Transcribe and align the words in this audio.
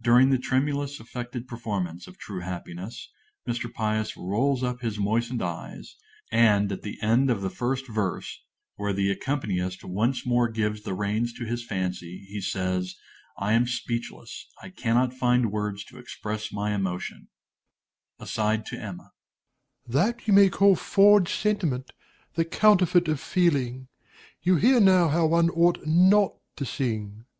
During 0.00 0.30
the 0.30 0.38
tremulous, 0.38 1.00
affected 1.00 1.48
performance 1.48 2.06
of 2.06 2.16
"True 2.18 2.38
Happiness," 2.38 3.10
Mr. 3.48 3.68
Pious 3.74 4.16
rolls 4.16 4.62
up 4.62 4.80
his 4.80 4.96
moistened 5.00 5.42
eyes; 5.42 5.96
and, 6.30 6.70
at 6.70 6.82
the 6.82 7.02
end 7.02 7.30
of 7.30 7.40
the 7.40 7.50
first 7.50 7.88
verse, 7.88 8.44
where 8.76 8.92
the 8.92 9.10
accompanist 9.10 9.82
once 9.82 10.24
more 10.24 10.46
gives 10.48 10.82
the 10.84 10.94
reins 10.94 11.32
to 11.32 11.44
his 11.46 11.66
fancy, 11.66 12.24
he 12.28 12.40
says, 12.40 12.94
"I 13.38 13.54
am 13.54 13.66
speechless, 13.66 14.46
I 14.62 14.68
cannot 14.68 15.12
find 15.14 15.50
words 15.50 15.82
to 15.86 15.98
express 15.98 16.52
my 16.52 16.72
emotion!"_) 16.72 17.16
DOMINIE 17.24 17.28
(aside 18.20 18.66
to 18.66 18.76
Emma). 18.80 19.10
That 19.84 20.28
you 20.28 20.32
may 20.32 20.48
call 20.48 20.76
forged 20.76 21.34
sentiment, 21.34 21.90
the 22.34 22.44
counterfeit 22.44 23.08
of 23.08 23.18
feeling. 23.18 23.88
You 24.42 24.54
hear 24.58 24.78
now 24.78 25.08
how 25.08 25.26
one 25.26 25.50
ought 25.50 25.84
not 25.86 26.34
to 26.54 26.64
sing. 26.64 27.24